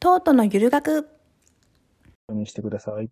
[0.00, 1.06] トートのゆる学
[2.30, 3.10] にしてください。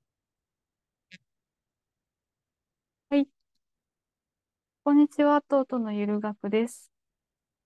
[4.84, 6.90] こんにちは、トートのゆる学です。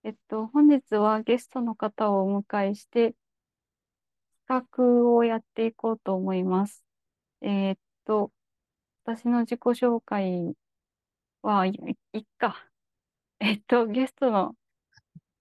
[0.03, 3.15] えっと、本日はゲストの方をお迎えして、
[4.49, 6.85] 企画をやっていこうと思います。
[7.43, 8.33] えーっと、
[9.05, 10.53] 私の自己紹介
[11.43, 11.79] は、い、
[12.13, 12.69] いっか。
[13.39, 14.57] えっと、ゲストの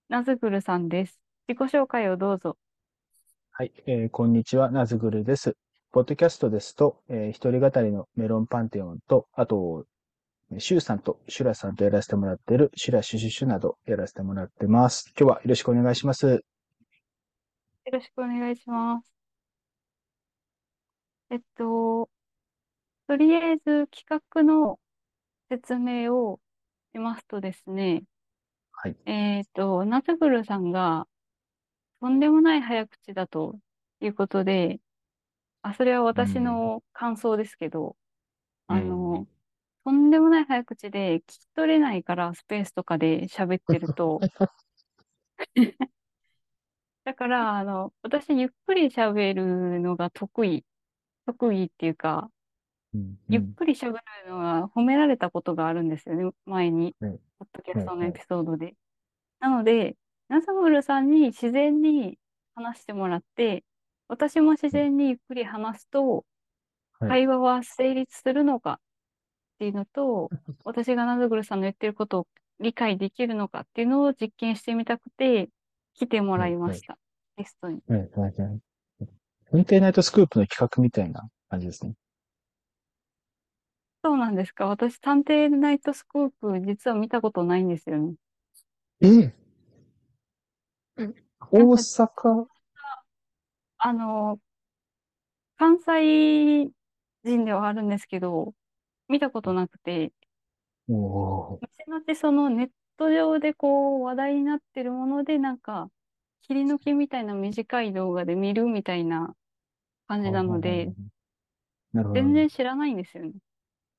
[0.08, 1.20] ナズグルさんです。
[1.48, 2.60] 自己紹介をどうぞ。
[3.54, 5.58] はい、えーこんにちは、ナズグルです。
[5.92, 9.86] ポッドキャストですと、えー一人語りのメロンパンテオンと、あと、
[10.58, 15.14] シュウさんとシュラさんとやらせてもらっているシュラシュシュシュなどやらせてもらってます。
[15.20, 16.28] 今日はよろしくお願いします。
[16.28, 16.42] よ
[17.92, 19.14] ろしくお願いします。
[21.30, 22.10] えっと、
[23.08, 24.80] とりあえず企画の
[25.50, 26.40] 説明を
[26.94, 28.04] しますとですね、
[28.72, 28.96] はい。
[29.06, 31.06] えっと、ナズグルさんが
[32.02, 33.60] とんでもない早口だと
[34.00, 34.80] いうことで、
[35.62, 37.96] あ、それは私の感想ですけど、
[38.66, 39.28] あの、
[39.86, 44.20] とんでもない早口で聞き取れないからスペースとかで喋ってると、
[47.04, 50.66] だから、あの、私ゆっくり喋るのが得意、
[51.28, 52.32] 得意っていうか、
[52.96, 53.94] うんゆっくり喋
[54.26, 57.20] るのが褒められたことがあるんですよね、前に、はい。
[57.40, 58.76] ポッドキャストのエピソードで。
[59.40, 59.96] なので、
[60.32, 62.18] ナサムルさんに自然に
[62.56, 63.66] 話してもらって、
[64.08, 66.24] 私も自然にゆっくり話すと、はい
[67.04, 68.78] 会話は成立するのかっ
[69.58, 70.30] ていうのと、
[70.64, 72.28] 私がナズグルさんの言ってることを
[72.60, 75.50] 理解できるのかっていうのを実験してみたくて、
[75.96, 77.00] 来てもらいました。
[77.38, 77.82] ゲストに。
[77.88, 78.62] はい、はい、はい。
[79.52, 81.96] 運転ナイトスクープの企画みたいな感じですね。
[84.04, 84.68] そうなんですか。
[84.68, 88.14] 私、探偵ナイトスクープ、実は見たことないんですよね。
[89.02, 89.34] え
[91.52, 92.46] 大阪？
[93.78, 94.40] あの、
[95.58, 96.72] 関西
[97.24, 98.54] 人ではあるんですけど、
[99.08, 100.12] 見たことなくて、
[100.90, 105.90] おー後々そのネット上でこう話題になってるもので、なんか、
[106.42, 109.34] 切り抜きみたいな短い動画で見るみたいな
[110.08, 110.94] 感じなので、、
[111.94, 112.22] なるほど。
[112.22, 113.32] 全然知らないんですよね。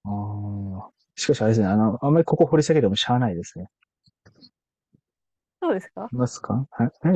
[0.05, 0.91] ああ。
[1.15, 3.69] しかしあれですね、あの、あんまりここ掘り下げてもしゃあないですね。
[5.63, 6.11] そうですか？
[6.13, 6.67] いますか？
[6.71, 6.91] はい。
[7.07, 7.09] え、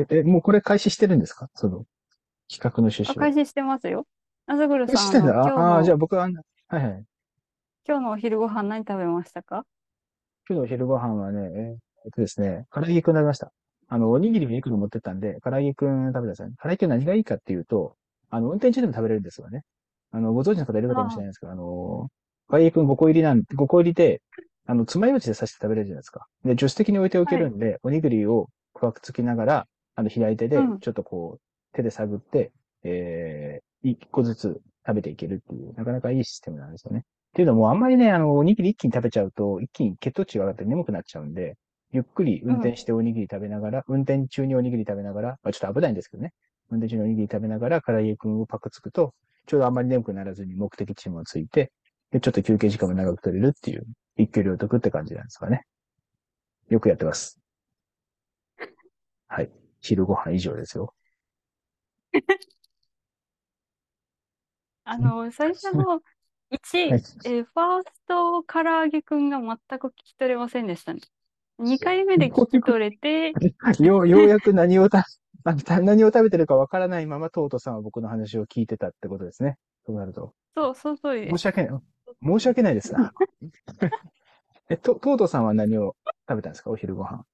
[0.00, 1.48] えでえ、もうこれ開始してるんですか？
[1.54, 1.84] その、
[2.50, 4.06] 企画の趣旨あ、開始してますよ。
[4.46, 5.44] ナズグルさん、してんだ。
[5.44, 7.04] ああじゃあ僕は、はいはい。
[7.86, 9.64] 今日のお昼ご飯何食べましたか？
[10.48, 13.52] 今日のお昼ご飯はね、ええっとですね、唐揚げくん食べました。
[13.88, 16.54] あの、おにぎりをいくつ持ってったんで、唐揚げくん食べたんですよね。
[16.62, 17.96] 唐揚げくん何がいいかっていうと、
[18.30, 19.62] あの、運転中でも食べれるんですよね。
[20.12, 22.08] あの、ご存知の方いるかもしれないですけど、あの、
[22.48, 24.22] 唐揚げくん5個入りなん、5個入りで、
[24.70, 26.26] あの、爪楊枝で刺して食べれるじゃないですか。
[26.44, 29.66] で、助手席に置いておけるんで、おにぎりをくわくつきながら、
[29.96, 32.52] あの、左手でうん、ちょっとこう、手で探って、
[32.84, 37.00] えー、一個ずつ食べていけるっていう、なかなかいいシステムなんですよね。
[37.00, 37.02] っ
[37.34, 41.56] ていうのも、あんまりね、あの、おにぎり一気に食べちゃうと、一気に血糖値が上がって眠くなっちゃうんで、
[41.90, 46.32] ゆっくり運転しておにぎり食べながら、運転中におにぎり食べながら、まあ、ちょっと危ないんですけどね。
[46.70, 49.14] 運転中におにぎり食べながら、唐揚げくんをパクつくと、
[49.46, 51.72] ちょうどあんまり眠くならずに目的地もついて、
[52.12, 53.84] で、ちょっと休憩時間も長く取れるっていう、
[54.22, 55.64] 一挙両得って感じなんですかね。
[56.68, 57.38] よくやってます。
[59.28, 59.50] はい。
[59.80, 60.94] 昼ご飯以上ですよ。
[64.84, 66.00] あの、最初の
[66.50, 71.00] 1、はいえーファースト唐揚げくんが全く聞き取れませんでしたね。
[71.58, 73.32] 2回目で聞き取れて、
[73.84, 75.04] よう、ようやく何をた、
[75.44, 79.58] あた何を食べてるかわからないまま、トートさんは僕の話を聞いてたってことですね。
[79.86, 80.34] そうなると。
[80.56, 81.18] そう、そうそう。
[81.18, 81.80] 申し訳ない。
[82.22, 83.12] 申し訳ないですな。
[84.68, 85.96] え、と、トートさんは何を
[86.28, 86.70] 食べたんですか？
[86.70, 87.24] お昼ご飯。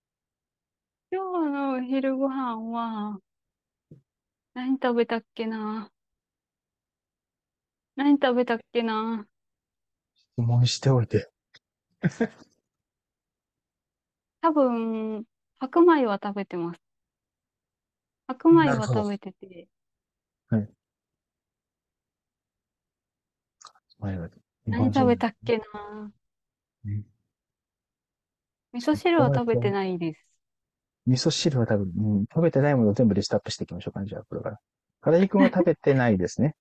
[1.11, 3.21] 今日のお昼ご飯は、
[4.55, 5.91] 何食べたっけな？
[7.97, 9.27] 何食べたっけな？
[10.39, 11.31] 質問しておいて。
[14.43, 15.25] 多分、
[15.59, 16.81] 白米は食べてます。
[18.29, 19.33] 白米はなるほど食べて
[24.67, 26.13] て、何食べたっけな
[26.85, 27.07] うん
[28.73, 30.25] 味噌汁は食べてないです。
[31.07, 34.59] 味噌汁は多分、うん、食べてないものを全部リストアップしていきましょうかね、じゃあ、これから。
[35.03, 36.55] 唐揚げくんは食べてないですね。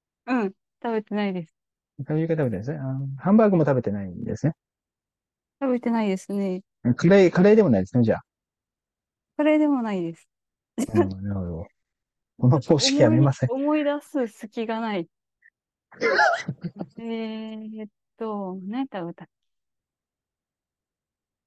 [0.26, 0.52] うん、
[0.82, 1.54] 食べてないです。
[2.06, 2.78] 唐揚げが食べてないですね。
[2.78, 4.54] あーハンバーグも食べてないんですね。
[5.60, 6.62] 食べてないですね。
[6.96, 8.22] カレー、カレーでもないですね、じゃあ。
[9.36, 10.28] カレーでもないです。
[10.94, 11.66] うんなるほど。
[12.38, 13.50] この方式やめません。
[13.52, 15.08] 思い出す隙がない。
[16.98, 17.88] えーっ
[18.18, 19.28] と、何食べたっ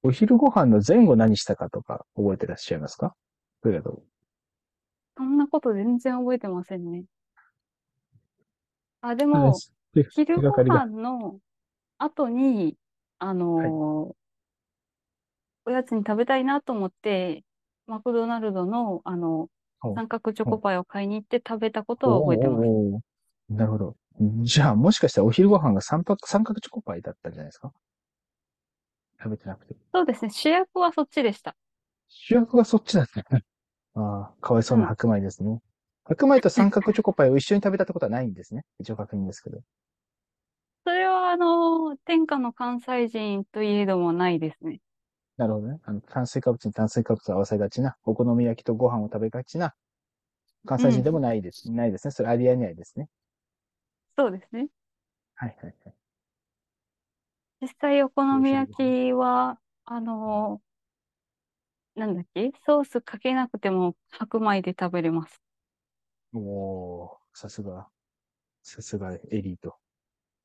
[0.04, 3.16] お昼ご飯の前後何したかとか覚えてらっしゃいますか？
[3.64, 4.04] それだと。
[5.18, 7.06] そんなこと全然覚えてませんね。
[9.02, 9.54] あ、でも、
[10.12, 10.64] 昼ご。
[10.64, 11.40] 飯の
[11.98, 12.78] 後に、
[13.20, 13.36] あはい。
[13.38, 14.16] のー
[15.68, 17.44] おやつに食べたいなと思って、
[17.88, 19.50] マクドナルドの、あの。
[19.96, 20.50] 三角チョ。
[20.50, 22.60] コパイを買いに行って食べたことは覚えてます。
[22.60, 23.02] おーおーおー
[23.50, 23.96] なるほど。
[24.20, 27.72] じゃあ、もしかしたらお昼ご飯が三角、三角チョコパイだったんじゃないですか？
[29.22, 29.76] 食べてなくて。
[29.94, 30.30] そうですね。
[30.32, 31.56] 主役はそっちでした。
[32.10, 33.44] 主役がそっちだったね。
[33.96, 34.90] ああ、かわいそうなうん。
[34.90, 35.62] 白米ですね。
[36.06, 38.64] 白米と三角チョコパイを一緒に食べたってことはないんですね。
[38.80, 39.62] 一応確認ですけど。
[40.86, 44.82] それは、あの、天下の関西人といえどもないですね。
[45.38, 45.80] なるほどね。
[45.84, 49.74] あの、炭水化物に炭水化物を合わせがちな、お好み焼きとご飯を食べがちな、
[50.66, 51.14] 関西人でうん。
[51.14, 51.72] もないです。
[51.72, 52.12] ないですね。
[52.12, 53.10] それありえないですね。
[54.18, 54.68] そうですね。
[55.36, 55.96] はいはいはい。
[57.62, 58.72] 実際、お好おみ焼。
[58.72, 60.62] きは、あの、
[61.96, 62.54] なんだっけ？
[62.66, 65.42] ソースかけなくても白米で食べれます。
[66.34, 67.88] おー、さすが、
[68.64, 69.76] さすがエリート。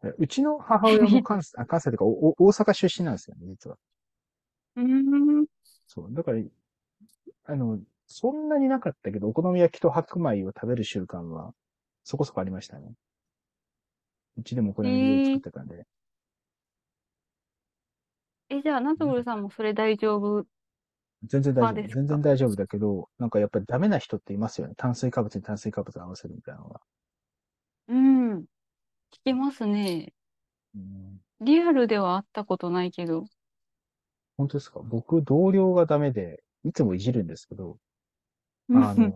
[0.05, 3.79] えうちの母親も関西、 あ、関西というか、おお大阪出身なんですよね、実は。
[4.77, 4.85] うー
[5.43, 5.47] ん。
[5.87, 6.15] そう。
[6.15, 6.39] だから、
[7.45, 11.55] あの、そんなになかったけど、お好み焼きと白米を食べる習慣は、
[12.05, 12.95] そこそこありましたね。
[14.41, 15.87] うちでもお好えみ焼きよく作っー、てたんで。
[18.49, 20.47] え、じゃあ、ナトなんかグルさんもそれ大丈夫
[21.25, 21.75] 全然大丈夫。
[21.75, 22.01] 派ですか？
[22.01, 24.75] 全然大丈夫だけど、なんかやっぱりダメな人っていますよね。
[24.77, 26.81] 炭水化物に炭水化物を合わせるみたいなのが。
[27.89, 28.39] うん。
[28.41, 28.47] 聞
[29.25, 30.13] きますね。
[30.75, 33.27] うん、リアルでは会ったことないけど。
[34.37, 34.81] 本当ですか？
[34.83, 37.77] 僕、同僚がダメで、いつもいじるんですけど、
[38.73, 39.15] あの、うん。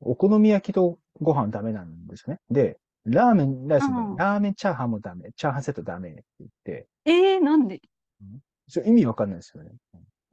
[0.00, 2.38] お好み焼きとご飯ダメなんですね。
[2.50, 5.30] で、ラーメンライスもラーメンチャーハンもダメ。
[5.36, 7.80] チャーハンセットダメって言って、えー、なんで？
[8.20, 9.70] うんそれ意味わかんないですよね。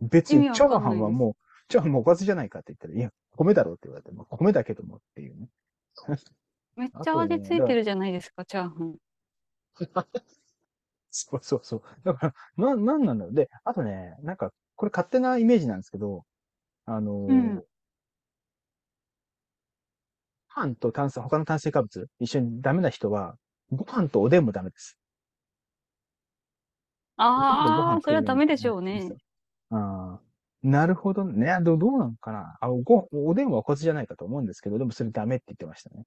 [0.01, 0.79] 別に、チャー。
[0.79, 1.33] ハンはもう、
[1.67, 5.49] チャーハンもおかずじゃないかって言ったら、いや、米だろうって言われても、米だけどもっていうね。
[6.75, 8.95] めっちゃ味ついてるじゃないですか、チャーハン。
[11.11, 11.83] そうそうそう。
[12.03, 13.33] だから、な、なんなんだろう。
[13.35, 16.25] で、あとね、なんか、これ勝手なイメージなんですけど、
[16.85, 17.63] あの、うん。
[20.55, 23.35] ご飯と炭水、他の炭水化物、一緒にダメな人は、
[23.71, 24.97] ご飯とおでんもダメです。
[27.17, 28.67] ああ、それはダメでし。
[28.69, 29.15] ょうね。
[29.71, 30.21] ああ、
[30.61, 31.51] なるほどね。
[31.51, 36.05] あどどうなのかなあ、ご、おでんはおかずじゃないかと思うんですけど、でもそれダメって言ってましたね。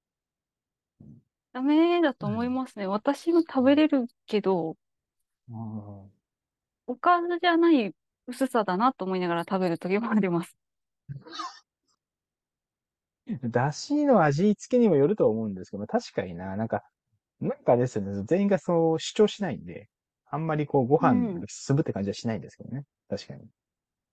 [1.53, 2.33] ダメだとうん。
[2.35, 2.87] 思いますね。
[2.87, 4.77] 私も食べれるけど、
[6.89, 7.95] おかずじゃない
[8.27, 10.57] 薄さだなと思いながら食べる時もあります。
[13.51, 16.83] だしの味付けにもよると思うんですけど、確かにな、なんか、
[17.41, 19.89] なんかですね、全員がそう主張しないんで、
[20.27, 21.41] あんまりこうご飯うん。
[21.41, 22.85] が進むって感じはしないんですけどね。
[23.09, 23.49] 確かに。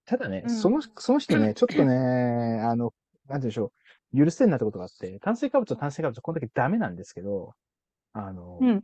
[0.06, 0.68] ただね、うん。
[0.68, 1.96] その、その人ね、 ちょっとね、
[2.64, 2.94] あの、なんて
[3.28, 3.74] 言うんでしょ
[4.14, 7.54] う、許せんなってことがあって、炭水化物と炭水化物こんだけダメなんですけど、
[8.14, 8.84] あの、うん。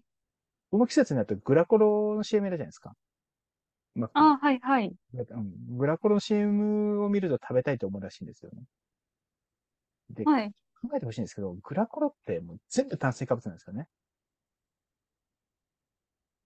[0.72, 2.94] この季節になるとグラコロの CM いるじゃないですか。
[3.96, 4.30] マックの。
[4.30, 4.96] ああ、はいはい。
[5.14, 8.64] うんグラコロの CM を見ると食べたいと思うらしいんですよね。
[10.12, 10.52] で、はい。
[10.82, 13.88] 考えてほしいんですけど、グラコロってもう全部炭水化物なんですよね。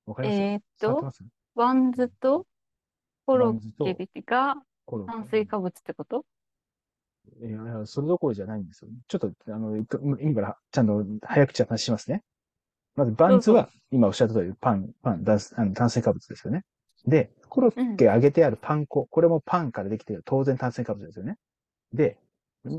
[0.06, 0.38] わかります？
[0.40, 0.62] 伝えーっ
[0.96, 1.24] ってます？
[1.56, 2.46] バンズと
[3.26, 4.56] コロッケバンズとが
[4.86, 5.06] コロ。
[5.06, 6.26] 炭水化物ってこと？
[7.42, 8.92] いやいや、それどころじゃないんですよ。
[9.08, 12.22] ちょっと、あの、いく今からちゃんと早口な話しますね。
[12.96, 13.38] まず、バどうぞ。
[13.38, 16.64] ンズは、今おっしゃった通り、パン、パン、ダンスあの炭水化物ですよね。
[17.06, 17.96] で、コロッうん。
[17.96, 21.38] ケ揚げてあるパン粉、これもパンからできている当然炭水化物ですよね。
[21.94, 22.18] で、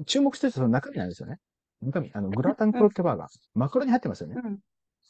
[0.06, 1.38] 注目してるとその中身なんですよね。
[1.82, 2.94] 中身、あの、グラタンコロッうん。
[2.94, 3.28] ケバーガー。
[3.54, 4.38] マカロニ入ってますよね。
[4.42, 4.60] うん。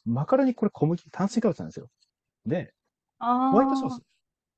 [0.06, 1.88] マカロニこれ小麦、炭水化物なんですよ。
[2.46, 2.74] で、
[3.44, 4.02] ホワイトソース。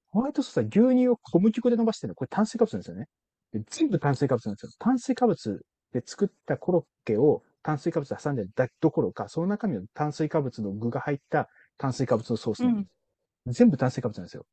[0.09, 2.15] ホワイトソースは牛乳を小麦粉で伸ばしてるの。
[2.15, 3.07] これ炭水化物なんですよね。
[3.53, 4.73] で全部炭水化物なんですよ。
[4.79, 12.89] 炭水化物で作ったコロッケを炭水化物で挟んでるだどころか、その中身の炭水化物の具が入った炭水化物のソースなんでうん。
[13.49, 13.59] す。
[13.61, 14.47] 全部炭水化物なんですよ。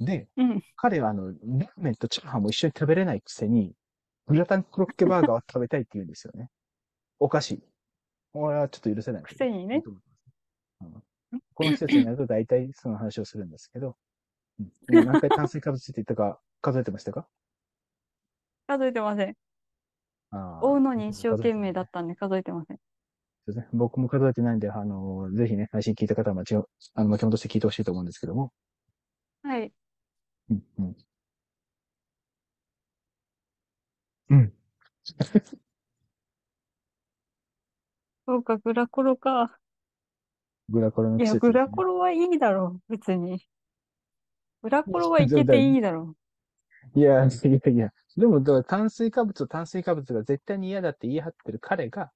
[0.00, 0.62] で、うん。
[0.76, 3.74] 彼はあの、ラーメンとチャーハンも一緒に食べれないくせに、
[4.28, 6.48] グラタンコロッケバーガーを食べたいって言うんですよね。
[7.18, 7.62] おかしい。
[8.34, 9.22] 俺はちょっと許せない。
[9.22, 9.82] くせにね。
[11.54, 13.96] この季節になると大体その話をするんですけど、
[14.58, 17.26] うん今何回炭水化物って言ったか数えてましたか？
[18.66, 19.36] 数えてません。
[20.62, 21.54] 追うのに一僕生懸。
[21.54, 22.78] 命だったんで数えてません。
[23.46, 23.68] そうですね。
[23.72, 28.52] 僕も数えてないんで、あの、ぜひね、配信聞いた方は巻き、あの、巻き戻して聞いてほしいと思うんですけども。
[29.42, 29.72] はい。
[30.50, 30.96] うん、うん。
[34.32, 34.52] うん。
[38.26, 39.58] そうか、グラコロか。
[40.70, 41.68] グラコロの季いや、グラ。
[41.68, 43.46] コロはいいだろう、別に。
[44.62, 46.16] グラコロはいけてだいいだろ
[46.94, 47.92] いや、いやいや。
[48.16, 52.10] でも、だから炭水化物と炭水化物が絶対に嫌だって言い張ってる彼が、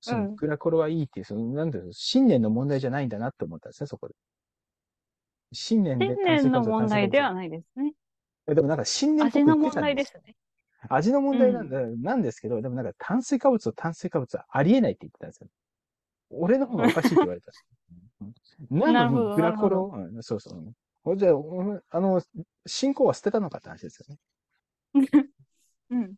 [0.00, 4.14] そのうんグラコロはいいっていう、その、なんだろう、信念の問題じゃないんだなって思ったんですね、そこで。
[5.52, 7.94] 信念で天炭水然の化物と炭水化物問題ではないですね。
[8.48, 9.86] えでもなんか信念っぽく言味の問ってたんで。
[9.88, 10.36] 題ですすね。
[10.88, 15.48] 味の問題なんだ、なんですけど、でもなんか炭水化物と炭水化物はありえないって言ってたんですよ。
[16.30, 17.52] 俺の方がおかしいって言われた。
[18.70, 20.58] う んなんでなるほどグラコロ、うんそうそう。
[20.58, 20.72] うん
[21.04, 22.22] ほんじゃあ、おあの、
[22.66, 24.18] 信仰は捨てたのかって話ですよね。
[25.90, 26.14] うん。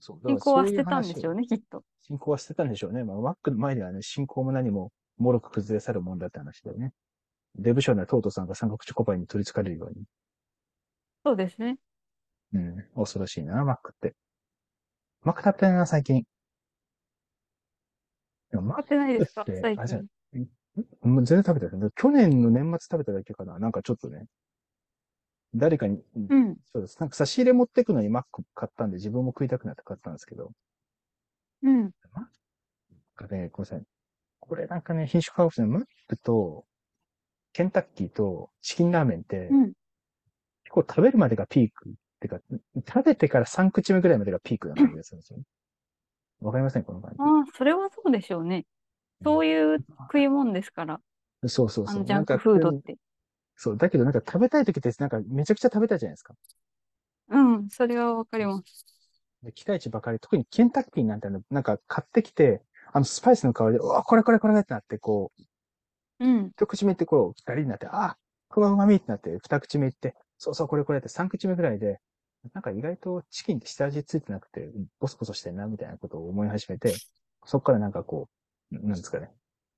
[0.00, 0.16] そう。
[0.18, 1.82] だから信仰は捨てたんで話しょうね、きっと。
[2.02, 3.04] 信仰は捨てたんでしょうね。
[3.04, 6.92] まあ、マックの前ではね、信仰も何も、もろく崩れ去るもんだって話だよね。
[7.54, 10.04] デブ賞のトートさんが三角チョコパイに取り憑かれるように。
[11.24, 11.78] そうですね。
[12.52, 12.84] うん。
[12.94, 14.14] 恐ろしいな、マックって。
[15.22, 16.24] マック食べてないな、最近。
[18.50, 19.44] でもマッ買ってないですか？
[19.46, 20.06] 最近。
[21.02, 21.90] もう全然食べてない。
[21.94, 23.58] 去年の年末食べただけかな。
[23.58, 24.26] なんかちょっとね、
[25.54, 26.56] 誰かに、うん。
[26.72, 26.98] そうです。
[27.00, 30.52] なんか差し入れ持ってくのにマック買ったんで自分も食いたくなって買ったんですけど。
[31.62, 31.82] うん。
[31.82, 31.90] なん
[33.14, 33.82] かね、ごめんなさい。
[34.40, 36.66] これなんかね、品種化学ね、マックと、
[37.52, 39.72] ケンタッキーとチキンラーメンって、うん。
[40.74, 41.90] 結構食べるまでがピーク。
[41.90, 42.40] ってか、
[42.88, 45.44] 食べてから3口目ぐらいまでがピークな感じがするんですよね。
[46.40, 46.84] わかりません？
[46.84, 48.66] この感ああ、それはそうでしょうね。
[49.22, 49.78] そういう
[50.10, 51.00] 食い物ですから。
[51.42, 51.48] じ。
[51.48, 52.04] そうそうそう。
[52.04, 52.96] ジャンクフードって。
[53.56, 53.76] そう。
[53.76, 56.34] だけどなんか食べたい時ってなんかめちゃくちゃ食べたいじゃないですか。
[57.30, 58.84] うん、それはわかります。
[59.42, 62.62] で期待値ばかり、特にケンタッキーなんての、なんか買ってきて、
[62.92, 65.32] あのスパイスの香りで、うわ、これこれこれってなって、こ
[66.20, 66.50] う、うん。
[66.56, 68.16] 一口目ってこう、二人になって、あ、
[68.48, 72.00] この旨味ってなって、二口目いって、そうそう、これこれって三口目ぐらいで、
[72.52, 74.68] なんか意外とチキンって下味ついてなくて、
[75.00, 76.94] ボソボソしてんな、みたいなことを思い始めて、
[77.46, 78.28] そこからなんかこ
[78.70, 79.30] う、なんですかね、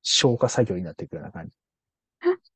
[0.03, 1.57] 消化作業になっていくような感じ。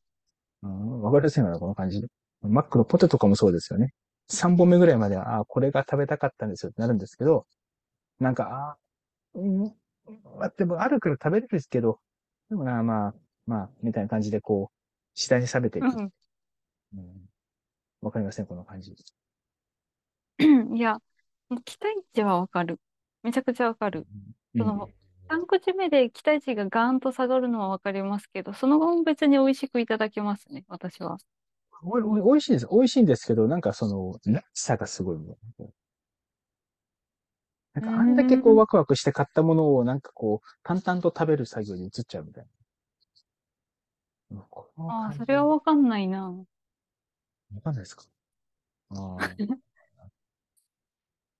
[0.64, 2.04] うん、わかりやすいのこの感じ。
[2.42, 3.94] マックのポテトとかもそうですよね。
[4.26, 7.46] 三本目ぐらいまでは、あこれが食べたかったんですよってなるんですけど、
[8.18, 8.76] なんか、
[9.34, 9.60] あうん、
[10.36, 12.00] まあ、でもあるから食べれるんですけど、
[12.48, 13.14] でもな、まあ、
[13.46, 14.76] まあ、みたいな感じでこう、
[15.14, 15.86] 次第に冷めていく。
[15.86, 16.12] うん。
[16.96, 17.29] うん
[18.02, 18.95] わかりません、この感じ。
[20.75, 20.99] いや、
[21.64, 22.80] 期待値はわかる。
[23.23, 24.07] めちゃくちゃわかる。
[24.57, 24.90] その
[25.28, 31.19] 3口目で期待値がガーンと下がるのはわかりますけど、その後も別に美味しくいただけますね、私は。
[31.83, 32.69] おいおい美味しいです。
[32.71, 35.19] 美味しいんですけど、なんかその、ラッさがすごい。
[37.75, 42.50] なんかあんだけこうワクワクして買ったものをなんかこう、淡々と食べる作業に移っちゃうみたいな。
[44.76, 46.35] ああ、それはわかんないな。
[47.54, 48.04] わかんないですか？
[48.90, 49.19] ああ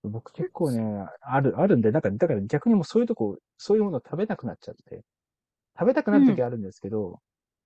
[0.03, 5.03] 僕結構ね、ある、あるんで、なんか、だから逆にもうそういうとこ、そういうものを食べなくなっちゃって。
[5.79, 7.21] 食べたくなる時あるんですけど、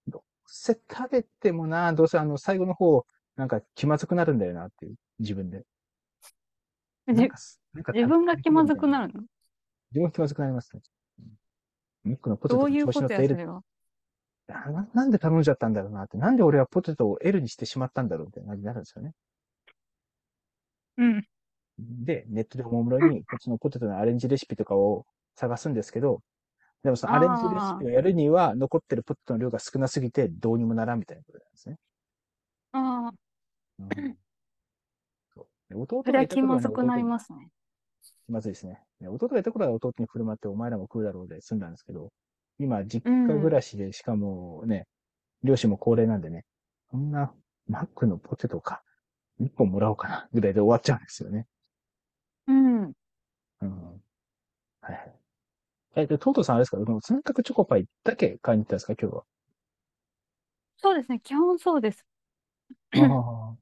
[0.08, 3.06] どうせ食べてもな、どうせあの、最後の方、
[3.38, 5.64] なんか気まずくなるんだよなっていう、自分で。
[7.06, 9.22] なんじかすなんか自分が気まずくなるの？
[9.22, 10.82] 自分が気まずくなりますね。
[11.20, 11.26] うん
[12.04, 13.58] ミックのポテトどういうと調子乗ったことや、そ L れは？
[13.58, 13.62] あ
[14.48, 16.18] ななんで頼んじゃったんだろうなって。
[16.18, 19.14] なんで俺はポテトを L にしてしまったんだろうってなるんですよね。
[20.98, 21.28] うん。
[21.80, 26.22] で、ネットでおもむろに、こっちのポテトのアレンジレシピとかを探すんですけど、
[26.84, 31.78] でもそのアレンジレシピをやるには、残ってるポテトの量が少なすぎて、どうにもならんみたいなことなんですね。
[32.72, 33.14] ああ、
[33.80, 34.18] うん
[35.34, 37.50] そうで弟それはがいた頃はね気まずくなりますね。
[38.26, 38.82] 気まずいですね。
[39.02, 42.12] で弟がいた頃は弟に振る舞って、お前らも食うだろうで済んだんですけど、
[42.60, 44.88] 今、実家暮らしで、しかもね、
[45.44, 46.46] 両親も高齢なんでね、
[46.92, 47.34] そんな、
[47.68, 48.84] マックのポテトか、
[49.40, 51.48] 一本もらおうかな、ぐらいで終わっちゃうんですよね。
[52.48, 52.96] うん。
[53.62, 54.02] うん。
[54.82, 55.16] はいはい。
[55.98, 56.78] え、で、トートさんあれですか？
[57.02, 58.96] 三角チョコパイだけ買いに行ったんですか？
[58.96, 59.24] 今
[60.78, 61.20] そうですね。
[61.22, 62.06] 基本そうです。
[62.92, 63.58] 日は。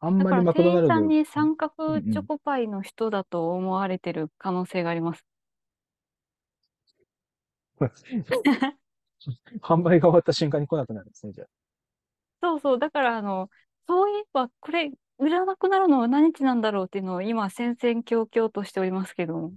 [0.00, 0.06] ああ。
[0.06, 0.94] あんだからまりマクドナルド。
[0.94, 5.24] 店員さんに三角チョコパイの人だと思われてる可能性があります。
[9.60, 11.46] 販売が終わった瞬間に来なくなるんですね、じゃ
[12.42, 12.78] そうそう。
[12.78, 13.50] だから、あの、
[13.86, 19.52] そういえば、これ、売らなくなるのは何日なんだろうっていうのを今、戦々恐々としておりますけども。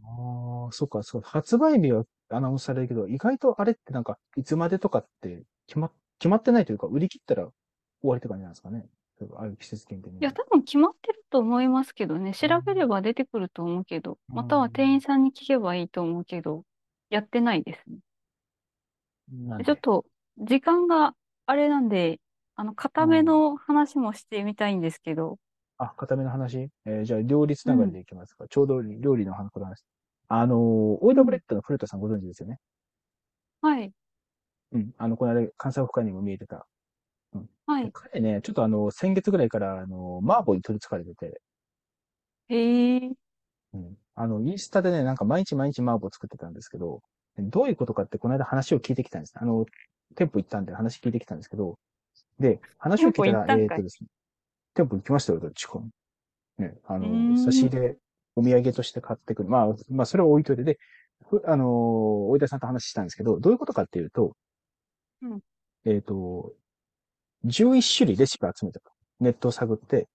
[0.63, 0.65] あ。
[0.65, 1.22] ああ、そっか、そう。
[1.22, 7.53] 発売日はアナウンスされるけど、意外とあれってなんか、いつまでとかって決ま、決まってないというか、売り切ったら終
[8.01, 8.86] わりって感じなんですかね。
[9.38, 10.18] ああいう季節限定に。
[10.18, 12.34] いや、多分決まってると思いますけどね。
[12.34, 16.63] 調べれば出てくると思うけど、または店員さんに聞けばいいと思うけど、
[17.10, 18.00] やってないですね。
[19.32, 20.06] なんでちょっと、
[20.38, 21.15] 時間が
[21.46, 22.20] あれなんで、
[22.56, 25.38] あの、固めの話もしてみたいんですけど、
[25.77, 26.70] あ、固めの話？
[26.86, 28.48] えーじゃあ、料理つながりでいきますか。
[28.48, 29.50] ちょうど料理の話。
[30.27, 30.58] あのー、
[31.01, 32.60] オイラブレッドの古田さんご存知ですよね？
[33.62, 33.94] はい。
[34.72, 34.94] うん。
[34.98, 36.68] あの、この間、関西オフ会にも見えてた。
[37.34, 37.50] うん。
[37.65, 37.94] はい。
[37.94, 41.42] 彼ね、ちょっとあの、先月ぐらいから、あの、麻婆に取り憑かれてて、
[42.48, 42.56] へ
[42.96, 43.15] え。
[43.74, 43.98] うん。
[44.15, 47.01] あの、インスタでね、なんか毎日毎日麻婆作ってたんですけど、
[47.39, 49.33] どういうことかってこの間話を聞いてきたんです。
[49.35, 49.65] あの、
[50.15, 51.77] 店舗行ったんで話聞いてきたんですけど、
[52.39, 54.07] で、話を聞いたら、えーっとですね、
[54.73, 55.79] 店舗行きましたよ、どっちか。
[56.57, 57.97] ね、あの、ん差し入れ、
[58.35, 59.49] お土産として買ってくる。
[59.49, 60.77] まあ、まあ、それは置いといて、で、
[61.29, 64.35] ふあのー、大田さんと話したんですけど、どういうことかっていうと、
[65.21, 65.39] うん
[65.85, 66.53] えっ、と、
[67.45, 68.91] 11種類レシピ集めたと。
[69.19, 70.07] ネットを探って、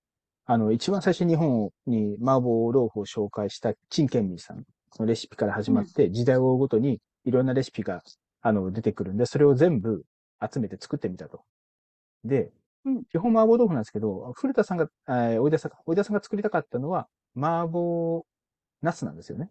[0.47, 4.65] あの、一番最初に日本に麻婆豆腐を紹介した陳健民さん
[4.99, 8.03] のレシピから始まって、時代を追うごとにいろんなレシピが、
[8.41, 10.05] あの、出てくるんで、それを全部
[10.53, 11.43] 集めて作ってみたと。
[12.25, 12.51] で、
[12.85, 18.25] うん基本麻婆豆腐なんですけど、古田さんが、えー、おいでさんが、おいでさんが作りたかったのは、麻婆
[18.83, 19.51] 茄子なんですよね。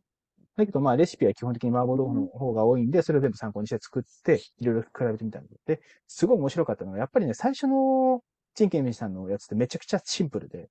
[0.55, 8.21] だけど、まあ、レシピは基本的に麻婆豆腐の方が多いんで、それを全部参考にして作って、いろいろ比べてみたんで、すごい面白かったのが、やっぱりね、最初の、
[8.55, 10.69] チンケンミンさんのやつってめちゃくちゃシンプルで、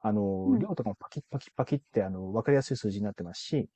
[0.00, 3.68] あの、うん量とかもパキッパキッパキって、あの、わかりやすい数字になってますし、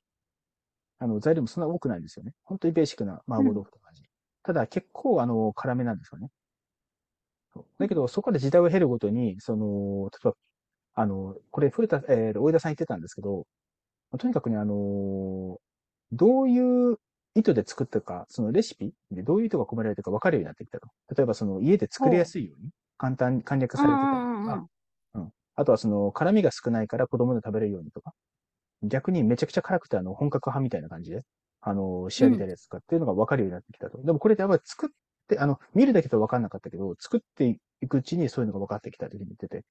[0.99, 2.33] あの、材料もそんな多くないんですよね。
[2.43, 4.03] 本当にベーシックな麻婆豆腐って感じ。
[4.43, 6.29] ただ、結構、あの、辛めなんですよね。
[7.79, 10.33] だけど、そこで時代を経るごとに、その、例えば、
[10.95, 13.45] あの、これ、古田、えー、大枝さん言ってたんですけど、
[14.17, 15.57] とにかくね、あの
[16.11, 16.97] どういう
[17.35, 20.87] 意図で作ったか、そのレシピでどういう意図が込められてるか分かるようになってきたと。
[21.15, 24.67] 例えば、その家で作りやすいように、簡単に簡略されてたりとうんうんうんか、
[25.15, 25.31] うん。
[25.55, 28.13] あとはその、辛みが少ないから子供で食べれるようにとか、
[28.83, 31.21] 逆にめちゃくちゃ辛くてあの、本格派みたいな感じで、
[31.61, 34.01] あの、仕上げたやつとかっていうのが分かるようになってきたと。
[34.03, 34.89] でもこれってやっぱり作っ
[35.27, 39.65] て、あの、見るだけでは分かんなかったけど、作っていくうちにそういうのが分かってきたというふうに言ってて、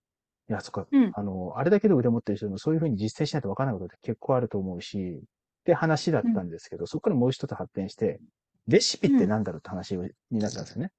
[0.51, 5.23] いや、そっか、うんあの、あれだけで腕持ってる人でもそういうふうに実践しないと分からないことって結構あると思うし、っ
[5.65, 8.21] て話だったんですけど、そこからもう一つ発展して、
[8.67, 10.91] レシピってなんだろうって話になったんですよね。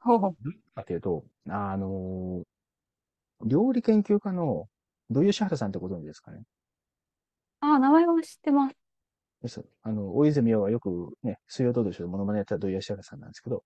[0.00, 0.36] ほうほう。
[0.42, 2.42] どうかというと、あの、
[3.46, 4.66] 料理研究家の
[5.10, 6.42] 土井善晴さんってご存知ですかね
[7.60, 8.76] ああ、名前は知ってます。
[9.42, 9.64] です。
[9.82, 13.64] あの、大泉洋はよくね、水曜どうでしょうモノマネやった土井善晴さんなんですけど、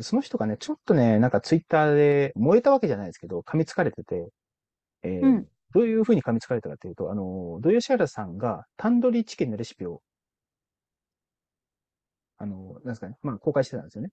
[0.00, 4.28] その人がね、ちょっとね、なんかツイッターで燃えたわけじゃないですけど、噛みつかれてて、
[5.02, 10.02] えーうんどういうふうに噛みつかれたかというと、あの、土井善晴さんがタンドリーチキンのレシピを、
[12.38, 14.10] あの、なんですかね、まあ公開してたんですよね。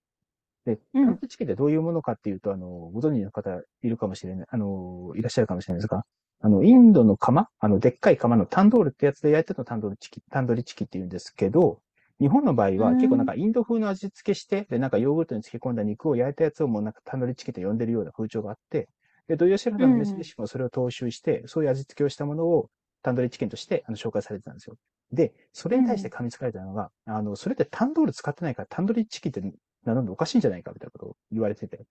[0.65, 6.03] で、うんタンドリーチキンってどういうものかっていうと、あの、ご存知の方いるかもしれない、あの、いらっしゃるかもしれないですが、
[6.45, 11.79] あの、インドの釜あの、でっかい釜のタンドールってやつで焼いてたのタンドリーチキン、タンドリーチキンって言うんですけど、
[12.19, 18.89] 日本の場合はうん結構なんかインド風の味付けして、で、なんかヨーグルトに漬け込んだ肉を焼いたやつをもうなんかタンドリーチキンと呼んでるような風潮があって、
[19.29, 22.69] で、土井善晴さんのレシピもそれを踏襲して、そういう味付けをしたものを
[23.03, 24.75] タンドリーチキンとしてあの紹介されてたんですよ。
[25.13, 29.41] で、それに対して噛みつかれたのが、あの、それってタンドール使ってないからタンドリーチキンって
[29.85, 31.85] 名乗るのおかしいんじゃないかみたいなことを言われてて。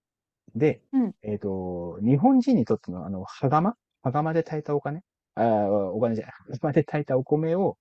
[0.54, 5.02] で、うんえっ、と、日本人にとってのあの、羽釜羽釜で炊いたお金？
[5.34, 6.34] ああ、お金じゃない。
[6.52, 7.78] 羽釜で炊いたお米を、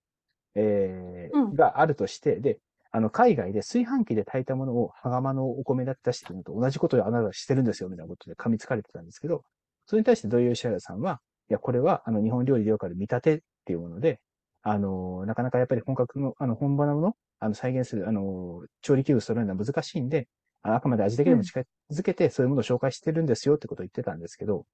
[0.56, 1.58] えーうん。
[1.58, 2.60] があるとして、で、
[2.92, 9.44] あの、海外で炊飯器で炊いたものを羽釜のお米だって出してるのと同じことをあなたはしてるんですよ、みたいなことで噛みつかれてたんですけど、
[9.86, 14.22] それに対して土井善晴さんは、いや、これは、あの、日本料理でよくある見立てっていうもので、
[14.64, 20.28] あの、なかなかやっぱり本格の、あの、本場のもの、あの、再現する、あの、調理器具揃えるのは難しいんで、
[20.64, 24.66] ああくまで味だけでも近づけて、そういうものを紹介してるんですよってことを言ってたんですけど、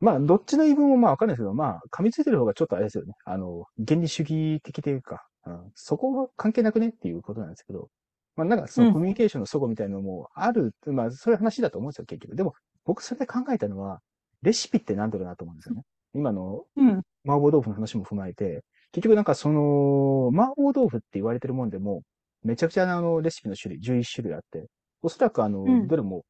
[0.00, 3.14] まあ、どっちの言い分もまあわかんないですけど、まあ、噛みついてる方がちょっとあれですよね。
[3.24, 7.88] あの、原理主義的というか、うん、そこが関係なくねっていうことなんですけど、
[8.36, 12.36] まあ、なんかそのうんコミュニケーションの齟齬みたいなのもある、まあ、そういう話だと思うんですよ、結局。
[12.36, 12.54] でも、
[12.84, 14.00] 僕それで考えたのは、
[14.42, 15.82] レシピって何だろうなと思うんですよね。
[16.14, 17.02] 今のうん。
[17.26, 22.02] 麻婆豆腐の話も踏まえて、結局なんかその、麻婆豆腐って言われてるもんでも、
[22.42, 24.66] めちゃくちゃなあのレシピの種類、11種類あって、
[25.02, 26.24] おそらくあの、うんどれも、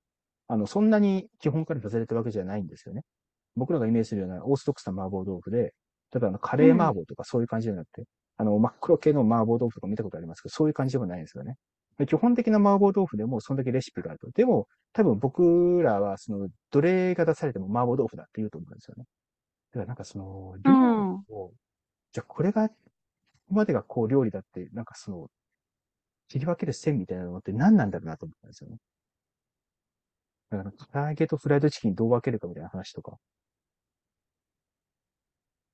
[0.48, 3.02] あの、そんなに基本から外れたわけじゃないんですよね。
[3.56, 5.74] 僕らがイメージするようなオーソドックスな麻婆豆腐で、
[6.12, 8.04] 例えばあの、カレー麻婆とかそういう感じじゃなくて、
[8.36, 11.56] あの、真っ黒系の麻婆豆腐とか見たことありますけど、そういう感じでもないんですよね。
[11.98, 14.30] で基本的な麻婆豆腐でもそんだけレシピがあると。
[14.30, 19.04] でも、多分僕らは、その、どれが出されても麻婆豆腐だって言うと思うんですよね。
[19.72, 20.72] だからなんかその、料
[21.28, 21.52] 理を、
[22.12, 22.74] じゃあこれが、こ
[23.48, 25.28] こまでがこう料理だって、なんかその、
[26.28, 28.78] 切り分ける線みたいなのって何なんだろうなと思ったんですよね。
[30.50, 30.72] だから、
[31.04, 33.16] 唐揚げとフライドチキンどう分けるかみたいな話とか、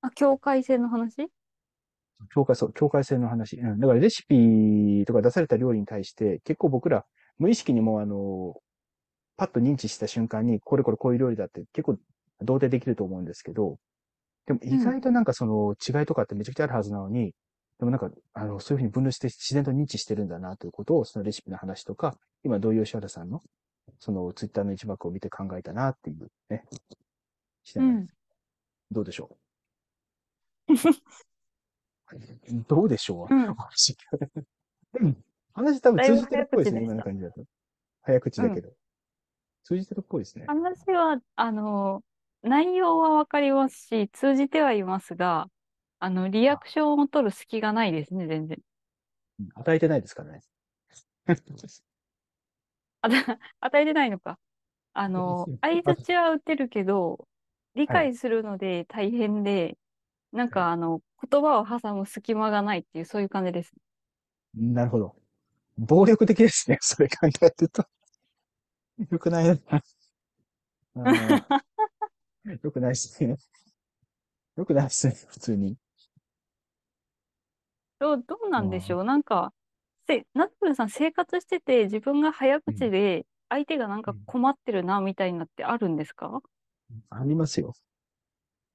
[0.05, 1.29] あ、境界線の話？
[2.33, 3.57] 境界、そう、境界線の話。
[3.57, 3.79] うん。
[3.79, 7.05] だからレシピとか出された料理に対して、結構僕ら、
[7.37, 8.55] 無意識にもあの、
[9.37, 11.97] パッと認知した瞬間に、これこれこういう料理だって結構
[12.41, 13.77] 同定できると思うんですけど、
[14.47, 17.33] でも意外となんかその違いとかってめちゃくちゃあるはずなのに、
[17.79, 23.43] でもなんか、あの、そういうふうに分類して自然と認知してるんだなということを、そのレシピの話とか、今、同様石原さんの、
[23.99, 26.65] そのツイッターの一幕を見て考えたなっていうね。
[27.63, 28.07] してないうん。
[28.91, 29.37] どうでしょう？
[32.67, 35.17] どうでしょう、うんうん
[35.53, 37.43] 話多分通じてるっぽいですね、今の感じだと。
[38.01, 38.73] 早口だけど。
[39.63, 40.45] 通じてるっぽいですね。
[40.47, 42.03] 話は、あの、
[42.41, 45.47] 内容はわかりますし、通じてはいますが、
[45.99, 48.59] あの、リアクションを取る隙がないですね、全然。
[49.39, 50.41] うん与えてないですからね。
[53.59, 54.37] 与えてないのか。
[54.93, 57.27] あの、相槌は打てるけど、
[57.75, 59.77] 理解するので大変で、
[60.33, 63.71] なんかあの、言葉を挟む隙間がないっていう、そういう感じです。
[64.55, 65.15] なるほど。
[65.77, 67.85] 暴力的ですね、 それ考えると。
[69.11, 69.53] よくないな。
[72.63, 73.37] よ くないですね。
[74.55, 75.77] よくないですね、普通に。
[77.99, 79.03] どう、どうなんでしょう？
[79.03, 79.53] なんか、
[80.07, 86.41] せ、ナトルさん生活してて自分が早口で相手がなんか困ってるなみたいなってあるんですか？
[87.09, 87.73] ありますよ。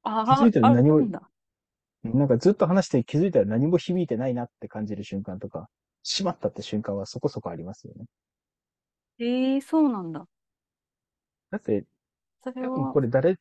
[0.03, 1.29] あ気づいたらあ、あ何もるんだ。
[2.05, 5.69] なんかずっと話して気づいたら何も響いてないなって感じる瞬間とか、
[6.03, 8.05] しまったって瞬間はそこそこありますよね。
[9.19, 10.25] ええそうなんだ。
[11.51, 11.85] だって、
[12.43, 13.37] それ多分はこれ誰、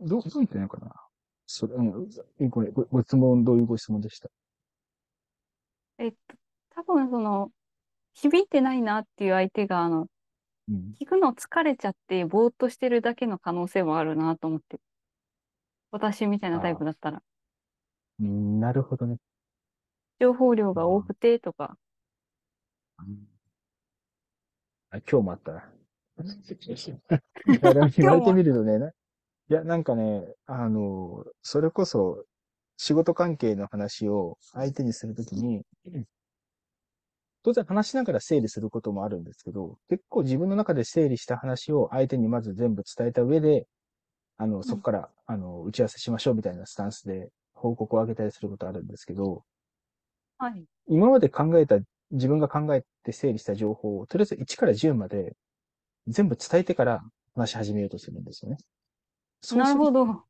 [0.00, 0.92] どう、どう言ってんのかな？
[1.46, 4.28] それ、うん、これ、ごご質問、どういうご質問でした？
[5.98, 6.36] えっと、
[6.70, 7.50] 多分その、
[8.14, 10.08] 響いてないなっていう相手が、あの、
[10.68, 10.94] うん。
[11.00, 14.78] 聞くの疲れちゃって、ぼーっとしてるだけの可能性もあるなと思って。
[15.90, 17.22] 私みたいなタイプだったら。
[18.20, 19.16] うんなるほどね。
[20.20, 21.76] 情報量が多くてとか。
[24.90, 25.72] あ今日もあったな。
[26.18, 28.92] いやでも言われてみるとね、ない
[29.48, 32.24] や、なんかね、あの、それこそ、
[32.76, 35.62] 仕事関係の話を相手にするときに、
[37.42, 43.66] 当然話しながら整理することもあるんですけど、結構自分の中で整理した話を相手にまず全部伝えた上で、
[44.38, 49.44] あの、そこから、あの、打ち合わせしましょうみたいなスタンスで報告を上げたりすることあるんですけど、
[50.38, 50.64] はい。
[50.86, 51.78] 今まで考えた、
[52.10, 55.36] 自分が考えて整理した情報を、とりあえず1から10まで
[56.08, 57.02] 全部伝えてから
[57.34, 58.58] 話し始めようとするんですよね。
[59.52, 60.24] なるほど。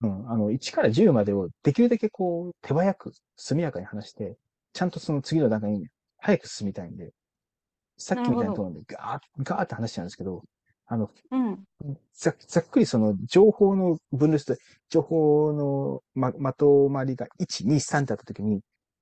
[0.00, 4.36] うん、あの、1から10までをできるだけこう、手早く、速やかに話して、
[4.72, 7.12] ちゃんとその次の段階に早く進みたいんで、
[7.98, 10.44] さっきみたいなトーンでガーッ、ガーって話しちゃうんですけど、
[10.92, 11.64] あの、うん。
[12.12, 14.54] ざざっくりその情報の分類と、
[14.90, 18.60] 情報のま、まとまりが1、2、3ってあったときに、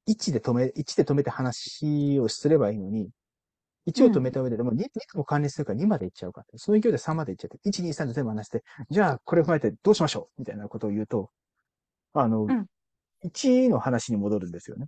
[0.08, 3.10] 1で止め、1で止めて話をすればいいのに、
[3.88, 6.44] 1を止めた上で、でも 2, 2も関連するから2までいっちゃうか。
[6.54, 11.30] その勢いで3までいっちゃって、1、2、3で全部話して、じゃあこれを踏まえてどうしましょうみたいなことを言うと、
[12.12, 12.66] あの、うん
[13.22, 14.86] 1の話に戻るんですよね。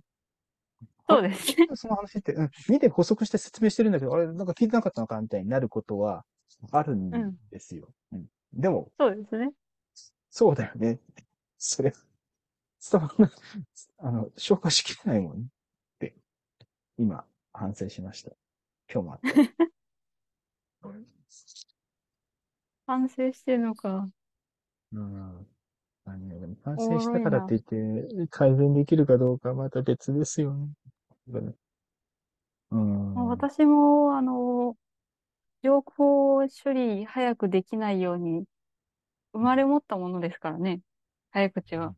[1.07, 1.67] そうですね。
[1.75, 6.25] その話って、うん、2で補足して説明してるんだけど、あれ、なんか聞いてなかったのかみたいになることは
[6.71, 7.09] あるん
[7.49, 7.89] ですよ。
[8.11, 9.51] うんでも、そうですね。
[10.29, 10.99] そうだよね。
[11.57, 11.91] それ、
[12.91, 13.35] 伝わらない。
[13.97, 15.45] あの、消化しきれないもんね。
[15.45, 15.47] っ
[15.97, 16.15] て、
[16.97, 18.31] 今、反省しました。
[18.91, 19.29] 今日もあった。
[22.85, 24.09] 反省してるのか。
[24.91, 25.47] うん。
[26.05, 30.67] 反省したからって言って、改善できるかどうかはまた別ですよね。
[32.71, 33.13] うん。
[33.15, 34.75] まあ私も、あの、
[35.63, 38.43] 情報処理早くできないように、
[39.33, 40.81] 生まれ持ったものですからね。
[41.31, 41.95] 早口は。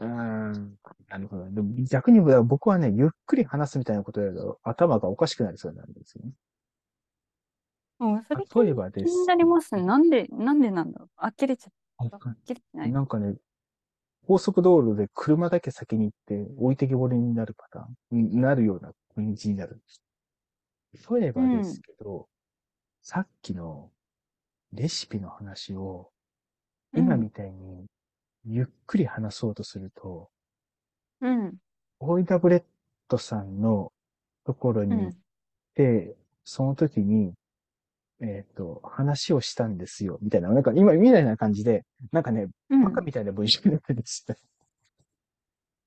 [0.00, 0.76] うん。
[1.08, 1.50] なるほど。
[1.50, 6.32] でも逆に僕はね、ゆっくり話すみたいなことやると頭がおかしくなりそうなんですよね。
[7.98, 9.82] うん、それ例えばです気になりますね。
[9.82, 11.08] なんで、なんでなんだろう。
[11.16, 11.70] あきれちゃ
[12.04, 12.16] った。
[12.18, 12.92] あきれてない。
[12.92, 13.36] なんかね、
[14.26, 19.80] 高速道路で車だけ先に行って置いてきぼりになるパターン、になるような雰囲気になる。
[21.18, 22.28] 例えばですけど、
[23.02, 23.90] さっきの
[24.72, 26.10] レシピの話を
[26.94, 27.86] 今みたいに
[28.44, 30.28] ゆっくり話そうとすると、
[31.20, 31.54] うん。
[32.00, 32.62] オイダブレッ
[33.08, 33.92] ドさんの
[34.44, 35.12] ところに行っ
[35.74, 37.32] て、その時に、
[38.20, 42.84] えっ、と、話をしたんですよ、みたいな、なんか今、みたいな感じで、なんかね、うん。
[42.84, 44.36] バカみたいな文章になってるんですよ。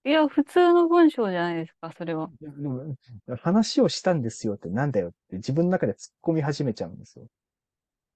[0.10, 2.32] いや、普通の文章じゃないですか、それは。
[2.42, 2.96] いやでも
[3.42, 7.28] 話をしたんですよってなんだよって自分の中で突っ込み始めちゃうんですよ。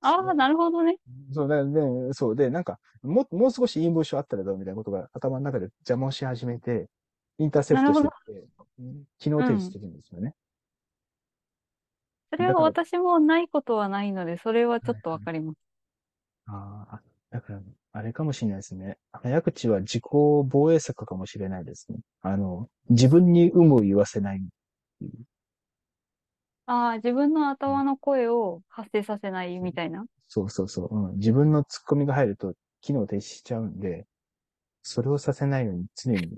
[0.01, 0.97] ああ、なるほどね。
[1.33, 6.89] そうだ、で、そうで、なんか、も、もう少しいい文章あったらどうみたいなことが頭の中で邪魔をし始めて、
[7.39, 8.47] インターセプトしてて、
[9.19, 10.35] 機能停止してるんですよね。
[12.31, 15.57] それは私もないことはないので、それはちょっとわかります。
[16.45, 17.01] ああ、
[17.31, 17.61] だから、
[17.95, 18.97] あれかもしれないですね。
[19.11, 21.99] 早口は自己防衛策かもしれないですね。
[22.23, 24.41] あの、自分に有無を言わせない。
[26.65, 30.05] ああ、自分の頭の声を発生させないみたいな。
[30.27, 31.17] そうそうそう、うん。
[31.17, 34.07] 自分のツッコミが入ると機能停止しちゃうんで、
[34.81, 36.31] それをさせないように常に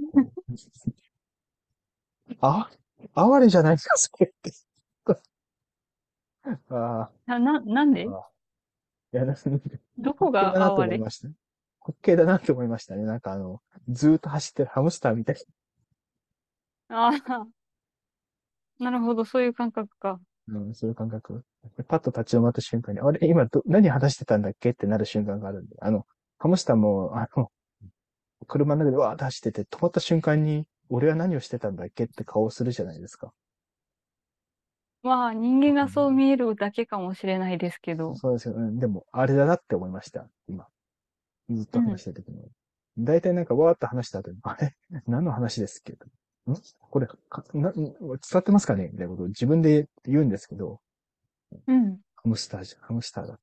[2.42, 2.70] あ、
[3.16, 4.52] 哀れじゃないですか、それって。
[6.70, 7.40] ああ。
[7.40, 8.06] な、なんで？
[8.06, 8.28] あ
[9.14, 9.26] いや、
[9.98, 11.00] どこが哀れ？
[11.86, 13.04] 滑稽だなと思いましたね。
[13.04, 15.36] なんかあの、ずーっと走ってるハムスターみたい
[16.90, 17.48] ああ。
[18.80, 20.20] なるほど、そういう感覚か。
[20.48, 21.44] うん、そういう感覚。
[21.88, 25.76] パッと立ち止まった瞬間に、あれ、今ど、何話してたんだっけってなる瞬間があるんで。
[25.80, 26.06] あの、
[26.38, 27.52] ハムスターも、あの、
[28.48, 33.32] 車の中でわーって走ってて、止まった瞬間に、俺は何をしてたんだっけって顔をするじゃないですか。
[35.02, 38.16] まあ、人間がそう見えるだけかもしれないですけど。
[38.16, 38.80] そうですよね。
[38.80, 40.28] でも、あれだなって思いました。
[40.48, 40.68] 今。
[41.50, 42.42] ずっと話してる時に。
[42.98, 44.76] うん、大体なんかわーって話した後に、あれ？
[45.08, 45.94] 何の話ですっけ？
[45.94, 45.98] ん？
[46.80, 47.08] これ
[47.54, 47.94] な、伝
[48.34, 48.90] わってますかね？
[48.92, 50.80] みたいなことを自分で言うんですけど。
[51.68, 52.00] うん。
[52.16, 52.82] ハムスターじゃん。
[52.82, 53.40] ハムスターだ。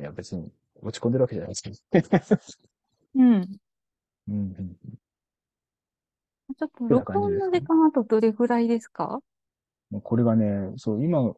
[0.00, 0.50] いや、別に
[0.82, 2.08] 落ち込んでるわけじゃないですけど。
[3.16, 3.48] うん。
[4.28, 4.54] うん。
[6.56, 9.20] ちょっと録音の時間あとどれぐらいですか？
[10.02, 11.36] これがね、そう、今、う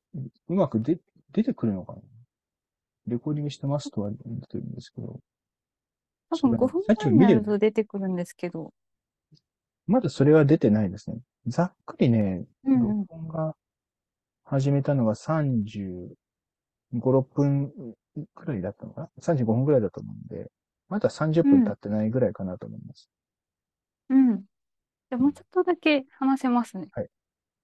[0.48, 0.98] まくで
[1.32, 2.00] 出てくるのかな？
[3.06, 5.20] レコーディングしてますとは言ってるんですけど。
[6.30, 8.72] 多分5分ぐらいになると出てくるんですけど。
[9.86, 11.18] まだそれは出てないですね。
[11.46, 13.56] ざっくりね、録音が
[14.44, 16.10] 始めたのが35、
[16.96, 17.72] 6分
[18.34, 20.50] くらいだったのかな ?35 分くらいだと思うんで、
[20.88, 23.08] まだ30分経ってないぐらいかなと思います。
[24.10, 24.36] うん。
[24.38, 26.88] じゃもうちょっとだけ話せますね。
[26.92, 27.08] はい。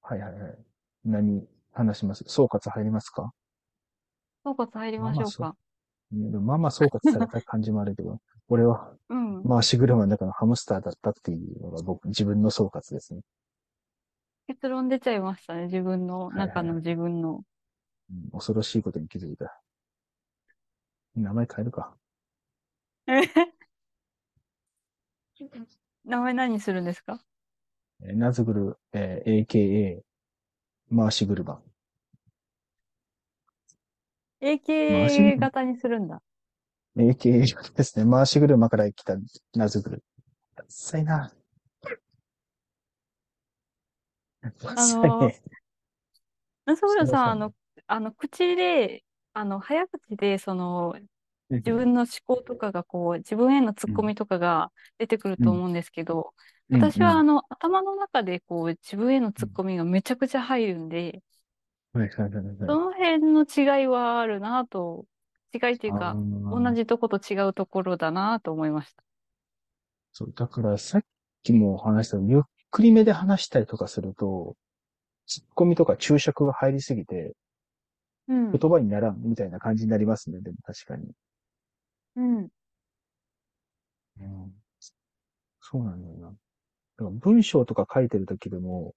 [0.03, 0.59] はいはいはい。
[1.05, 2.25] 何話します？
[2.27, 3.31] 総括入りますか？
[4.47, 5.57] 総括入りましょうか。
[6.13, 8.21] まあまあ総括された感じもあるけど。
[8.49, 9.43] 俺は、うん。
[9.43, 13.23] 回し車の中のハムスターだったっていうのが僕、自分の総括ですね。
[14.47, 15.65] 結論出ちゃいましたね。
[15.65, 17.43] 自分の中の自分の。
[18.09, 19.61] うん、恐ろしいことに気づいた。
[21.17, 21.97] 名前変えるか。
[26.05, 27.21] 名前何するんですか
[28.01, 30.03] えナズグル、えー、AKA、
[30.97, 31.61] 回し車。
[34.41, 36.21] AKA 型にするんだ。
[36.97, 38.11] AK ですね。
[38.11, 39.17] 回し車から来た
[39.55, 40.05] ナズグル。
[40.55, 41.33] ダッサいな。
[44.43, 45.31] あの、
[46.65, 47.55] ナズグルさん、あの、
[47.87, 50.97] あの、口で、あの、早口で、その、
[51.51, 56.33] 自分の思考とかがこう、自分へのツッコミとかが出てくると思うんですけど、
[56.71, 61.23] うん、私はあの、頭の中でこう、自分へのツッコミがめちゃくちゃ入るんで、
[62.67, 65.07] その辺の違いはあるなと
[65.55, 69.03] 違いっていうか、同じとこと違うところだなと思いました。
[70.13, 71.03] そう、だからさっ
[71.43, 74.57] きも話したゆっくりめで話したりとかすると、
[75.27, 77.35] ツッコミとか注釈が入りすぎて、
[78.29, 81.11] うん、言葉にならんみたいな感じになりますね、でも確かに。
[82.17, 82.37] うん。
[82.39, 84.53] うん、
[85.61, 86.29] そうなんだよな。
[86.29, 86.37] だか
[86.99, 88.95] ら文章とか書いてるときでも、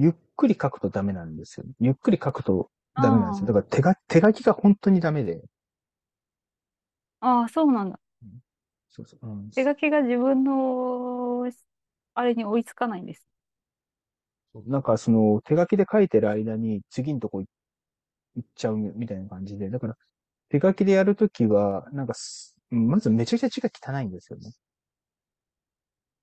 [0.00, 1.66] ゆっくり書くとダメなんですよ。
[1.80, 3.48] ゆっくり書くとダメなんですよ。
[3.48, 5.42] だから手が手書きが本当にダメで。
[7.20, 7.98] ああ、そうなんだ。
[8.88, 9.26] そうそう。
[9.26, 11.50] うん、手書きが自分の、
[12.14, 13.26] あれに追いつかないんです。
[14.66, 17.48] なんかその手書きで書いてる間に次のとこ行
[18.40, 19.68] っちゃうみたいな感じで。
[19.68, 19.96] だから
[20.48, 22.14] 手書きでやるときは、なんか
[22.70, 24.52] まずめちゃくちゃ字が汚いんですよね。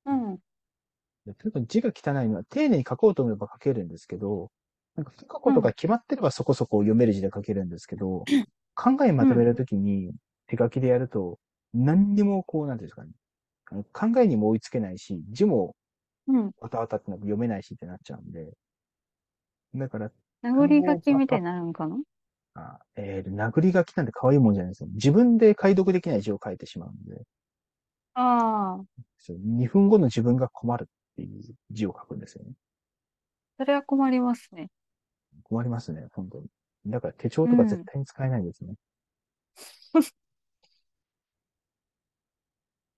[0.06, 0.40] うん。
[1.26, 4.52] 例えば字が汚いのは丁寧に書こうと思えば書けるんですけど、
[4.96, 8.24] なんか書くことが決まってればそこそこ読める字で書けるんですけど、
[8.76, 10.12] 考えまとめるときに
[10.48, 11.40] 手書きでやると、
[11.74, 13.12] 何にもこう、なんていうんですかね。
[13.92, 15.76] 考えにも追いつけないし、字も、
[16.60, 18.54] わたわたってなく読めないしってなっちゃうんで。
[19.74, 20.12] だから。
[20.44, 21.98] 殴り書きみたいになるんかな？
[22.54, 24.90] あえー、殴り書きなんて可愛いもんじゃないですよ。
[24.94, 27.24] 自分で解読できない字を書いてしまうんで。
[28.14, 28.84] ああ。
[29.30, 32.51] 2分後の自分が困るっていう字を書くんですよね。
[33.58, 34.69] それは困りますね。
[35.43, 36.47] 困りますね、本当に。
[36.88, 38.75] だから手帳とか絶対に使えないですね。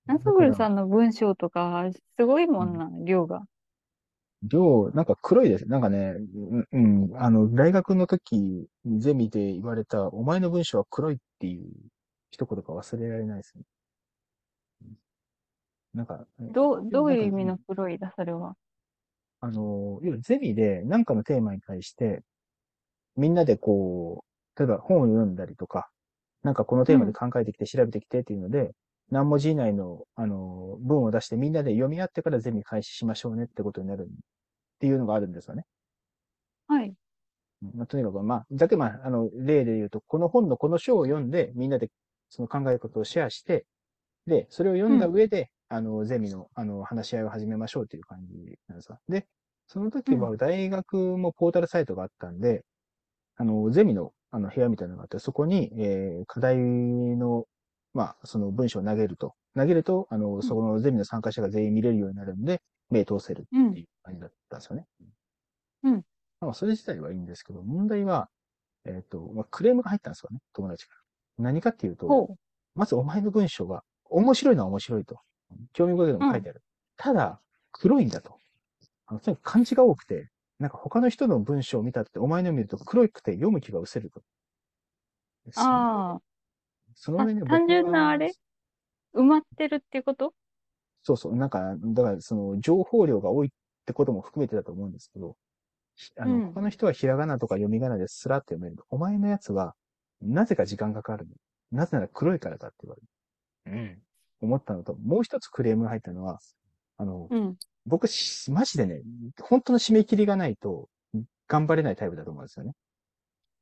[0.07, 1.85] ナソグルさんの文章とか、
[2.17, 3.43] すごいもんな、量が。
[4.41, 5.65] 量、なんか黒いです。
[5.67, 6.15] なんかね、
[6.71, 11.65] うん、あの、大学の時、ゼミで言われた、お前の文章は黒いっていう
[12.31, 13.63] 一言が忘れられないですね。
[15.93, 18.55] なんか、どう、どういう意味の黒いだ、それは。
[19.39, 22.23] あの、要はゼミで何かのテーマに対して、
[23.15, 24.23] みんなでこ
[24.55, 25.89] う、例えば本を読んだりとか、
[26.43, 28.71] なんかこのテーマで考えてきて調べてきてっていうので、うん、
[29.11, 34.09] 何文字以内の、あの、文を出してみんなで読み合ってからゼミ開始しましょうねってことになるんっ
[34.79, 35.65] ていうのがあるんですよね。
[36.67, 36.93] はい。
[37.73, 41.89] まあ、とにかく、まあ、だけまあ、あの、例で言うと、この本のこの章を読んで、みんなで
[42.29, 43.65] その考えることをシェアして、
[44.27, 48.33] で、それを読んだ上で、あの、ゼミの、あの、話し合いを始めましょうという感じ
[48.67, 48.99] なんですわ。
[49.09, 49.27] で、
[49.67, 52.63] その時は大学もポータルサイトがあったんで、
[53.35, 57.45] あの、ゼミの、あの、部屋みたいなのがあって、そこに、えー、課題の、
[57.93, 59.33] まあ、その文章を投げると。
[59.55, 63.77] 投げると、あの、そこのゼミの参加者が全員見れるようになるんで、目通せるってうん。
[63.77, 64.85] いう感じだったんですよね。
[65.83, 66.03] うん。
[66.39, 68.29] まあ、それ自体はいいんですけど、問題は、
[68.85, 71.43] えっ、と、まあ、クレームが入ったんですよね、友達から。
[71.43, 72.35] 何かっていうと、ほ
[72.75, 75.19] まずお前の文章が、面白いのは面白いと。
[75.73, 76.61] 興味深いのも書いてある。
[76.97, 77.39] ただ、
[77.71, 78.37] 黒いんだと。
[79.05, 80.29] あのとにかく漢字が多くて、
[80.59, 84.19] なんか他の人の文章を見たって、お前の見ると黒くて読む気が失せると。
[84.19, 84.23] う。
[85.55, 86.21] ああ。
[86.95, 88.33] その上ね、あ単純なあれ？
[89.15, 90.33] 埋まってるっていうこと？
[91.03, 93.51] そうそう、なんか、だからその情報量が多いっ
[93.85, 95.37] てことも含めてだと思うんですけど、
[95.95, 98.83] ひあの、うん他の人はひらがなとか読み仮名ですらって読める。
[98.89, 99.75] お前のやつは、
[100.21, 101.35] なぜか時間がかかるの。
[101.71, 102.95] なぜなら黒いからだって言わ
[103.65, 104.01] れる。
[104.41, 104.47] うん。
[104.47, 106.39] 思ったのと、もう一つクレームが入ったのは、
[106.97, 107.57] あの、うん。
[107.85, 109.01] 僕し、マジでね、
[109.41, 110.89] 本当の締め切りがないと、
[111.47, 112.73] 頑張れないタイプだと思うんですよね。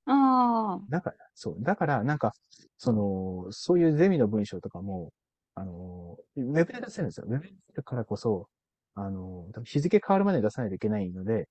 [0.06, 0.86] ああ。
[0.90, 1.56] だから、そう。
[1.60, 2.34] だから、なんか、
[2.78, 5.12] その、そういうゼミの文章とかも、
[5.54, 7.26] あの、ウェブで出せるんですよ。
[7.28, 8.48] ウェブで出せるからこそ、
[8.96, 11.48] あの、日付変わるまでに出さないといけないので、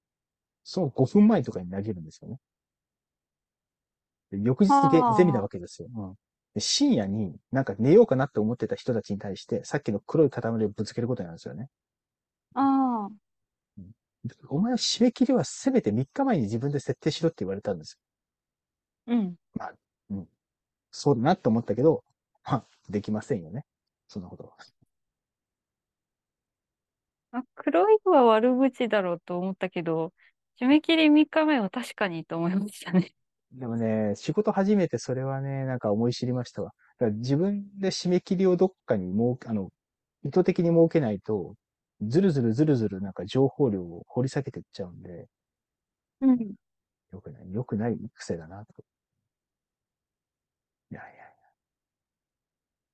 [0.64, 2.38] その5分前とかに投げるんですよね。
[4.30, 5.88] で翌日ゲあーゼミなわけですよ。
[5.94, 6.18] うんで
[6.58, 11.68] 深夜になんか寝ようかなって思ってた人たちに対して、さっきの黒い塊をぶつけることになるんですよね。
[12.54, 13.24] ああ。
[14.48, 17.98] お前は締め切りはせめて3日前に自分で設定しろって言われたんです
[19.06, 19.14] よ。
[19.14, 19.36] うん。
[20.90, 22.04] そうだなって思ったけど、
[22.44, 23.64] まあ、できませんよね。
[24.06, 24.52] そんなことは。
[27.32, 30.12] あ黒いのは悪口だろうと思ったけど、
[30.60, 33.12] 締め切り3日目は確かにと思いましたね。
[33.54, 36.72] でもね、仕事始めてそれはね、なんか思い知りましたわ。
[36.98, 39.70] だから自分で締め切りをどっかに設け、あの、
[40.24, 41.54] 意図的に設けないと、
[42.02, 45.28] ずるずるずるずるなんか情報量を掘り下げていっちゃうんで、
[46.20, 46.54] うん。
[47.12, 48.84] よくない、よくない癖だな、と。
[50.90, 51.24] いやいやいや。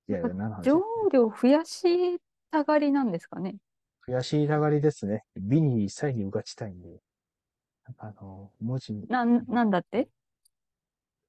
[0.09, 2.19] いやいや、何の話情報量増やし
[2.51, 3.57] たがりなんですかね。
[4.07, 5.25] 悔しいたがりですね。
[5.37, 7.01] 美に際にうがちたいんで。
[7.85, 10.09] なんかあの、文字に、な、なんだって？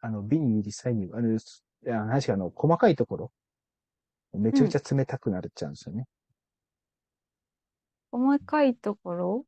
[0.02, 1.40] あの、美に際に、あの、い
[1.84, 3.32] や、確かあの、細かいところ、
[4.34, 6.06] めちゃくちゃ冷たくなっちゃうんですよね。
[8.12, 9.46] 細かいところ？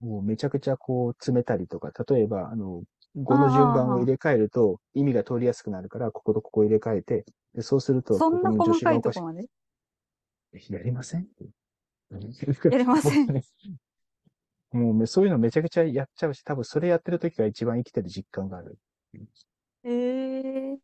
[0.00, 2.82] もうめちゃくちゃこう詰めたりとか、例えば、あの、
[3.16, 9.48] 語の順番を入れ替えると意味が通りやすくなるから、こことここ入れ替えて、でそうすると、そんな細かいとこまで？
[10.52, 10.72] い。
[10.72, 11.28] やりません？
[12.70, 13.34] やりません。
[14.72, 18.78] もうめそういうのめちゃくちゃやっちゃうし、多分それやってる時が一番生きてる実感がある。
[19.84, 20.78] ええ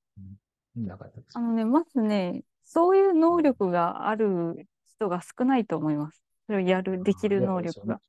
[0.76, 4.66] だから、あのね、まずね、そういう能力がある
[4.96, 6.22] 人が少ないと思います。
[6.46, 8.00] それをやる、できる能力が。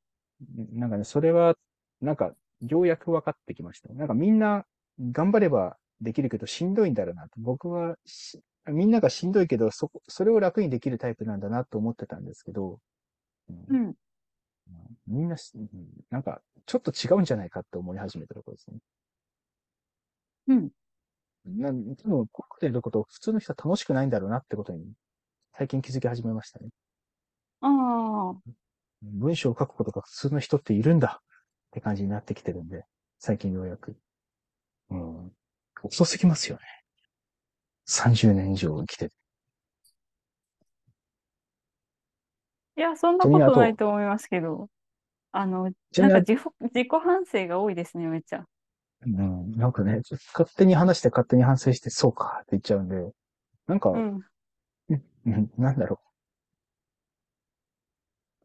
[0.71, 1.55] なんかね、それは、
[2.01, 2.33] なんか、
[2.65, 3.93] ようやく分かってきました。
[3.93, 4.65] なんかみんな、
[4.99, 7.29] 頑張ればできるけどしんどいんだろうなと。
[7.37, 12.79] 僕はし、みんながしんどいけど、そこ、それを楽にできるタイプなんだなと思ってたんですけど、
[13.49, 13.95] うんうん。
[15.07, 15.67] みんなし、うん
[16.09, 18.77] なんか、ちょっと違うんじゃないかって思い始めたところですね。
[20.47, 20.71] うん。
[21.45, 24.93] なん多分、こうやってること、普通の人は楽しくないんだろうなってことに、
[25.53, 26.69] 最近気づき始めましたね。
[27.61, 28.53] ああ、
[29.01, 31.25] 文章を書くことが普通の人っているんだっ
[31.71, 32.85] て感じになってきてるんで、
[33.19, 33.95] 最近ようやく。
[34.89, 35.31] うん。
[35.83, 36.63] 遅すぎますよね。
[37.85, 39.15] 30年以上生きてて。
[42.75, 44.69] いや、そんなことないと思いますけど、
[45.31, 48.47] あの、ちなみになんか自己、自己反省が多いですね、めっちゃ。
[49.05, 50.01] うん、なんかね、
[50.33, 53.11] 勝手に話して勝手に反省して、そうかって言っちゃうんで、
[53.67, 54.21] なんか、うん。
[55.25, 56.07] うんなんだろう。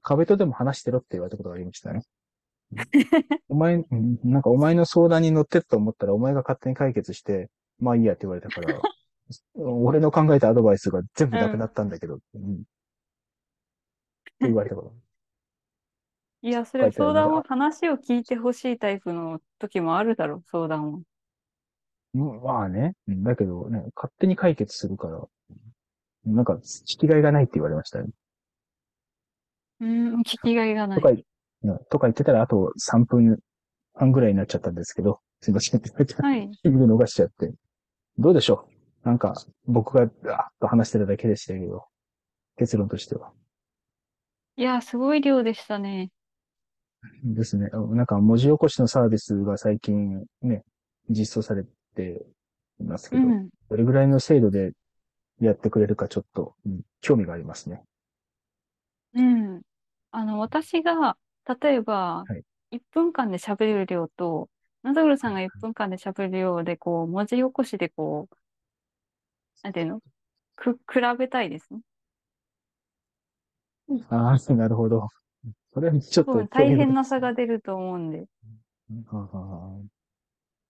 [0.03, 2.03] 壁とでも話してろって言われたことがありましたね。
[3.49, 8.81] お前、うんなんかお前の相談に乗ってったと思ったらお前が勝手に解決して、まあいいやって言われたから、
[9.54, 12.56] 俺の考えたアドバイスが全部なくなったんだけど、うんっ
[14.40, 15.08] て言われたこと。
[16.42, 20.98] いや、それ相談は話を聞いてほしいタイプの時もあるだろう、相談は。
[22.14, 22.94] うんまあね。
[23.08, 25.20] うんだけどね、勝手に解決するから、
[26.24, 28.08] なんか、聞きがいがないって言われましたね。
[29.80, 31.08] うん、聞きがいがないと。
[31.08, 31.14] か、う
[31.72, 33.38] んとか言ってたら、あと3分
[33.94, 36.48] 半ぐらいになっちゃったんですけど、すいませんって言われて、はい。
[36.64, 37.52] 見逃しちゃって。
[38.16, 38.68] どうでしょ
[39.04, 39.06] う？
[39.08, 39.34] なんか、
[39.66, 41.86] 僕が、ガーッと話してただけでしたけど、
[42.56, 43.32] 結論としては。
[44.56, 46.10] いや、すごい量でしたね。
[47.25, 47.69] ですね。
[47.71, 50.63] なんか文字起こしのサービスが最近ね、
[51.11, 52.27] 実装されて
[52.81, 53.48] いますけど、うん。
[53.69, 54.73] どれぐらいの精度で
[55.40, 57.83] やってくれるかちょっと、うん興味がありますね。
[59.15, 59.63] うん。
[60.11, 61.17] あの、私が、
[61.61, 62.42] 例えばはい、
[62.73, 64.48] 1分間で喋れる量と、
[64.83, 68.37] ナズグルさんが1分間で喋る量で、こう、文字起こしで、こう、
[69.63, 70.00] なんていうの？
[70.56, 71.81] く、比べたいですね。
[74.11, 75.09] ああ、なるほど。
[75.79, 78.26] それはちょっと大変なさ差が出ると思うんで。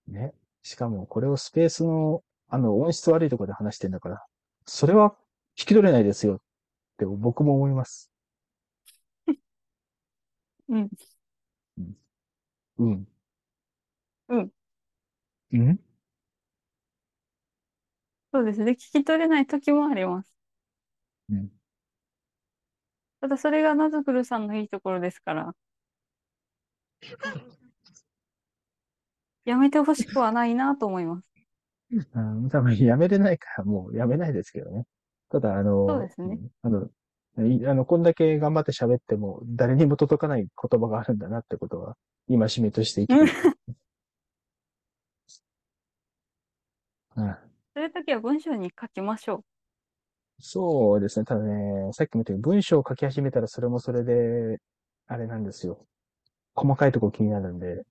[0.07, 0.35] ね。
[0.63, 4.23] しかも、これをスペースの、あの、音質悪いところで話してんだから、
[4.67, 5.15] それは
[5.59, 6.41] 引き取れないですよっ
[6.99, 8.11] て僕も思います。
[10.69, 10.89] うん。
[12.79, 13.07] うん。
[14.29, 14.51] うん。
[15.53, 15.79] うん？
[18.33, 18.73] そうですね。
[18.73, 20.31] 聞き取れない時もあります。
[21.31, 21.58] うん。
[23.21, 25.55] ただそれがナズグルさんのいいところですから。
[29.45, 31.29] やめてほしくはないなと思います。
[32.15, 34.85] あー多分やめれないからもうやめないですけどね。
[35.31, 36.87] ただ、あの、そうですねうん
[37.37, 41.97] あの、いあの、こんだけ頑張って喋っても誰にも届かない言葉があるんだなってことは、
[42.29, 43.33] 今しめとして生きてる。
[47.17, 47.37] うん
[47.75, 49.45] そういう時は文章に書きましょ
[50.41, 51.25] そうですね。
[51.25, 54.59] ただね、さっきも言ったように文章を書き始めたらそれもそれで、
[55.07, 55.85] あれなんですよ。
[56.55, 57.87] 細かいとこ気になるんで、う。